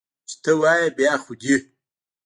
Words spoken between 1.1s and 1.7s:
خو دي!